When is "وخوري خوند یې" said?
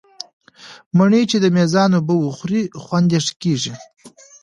2.19-3.19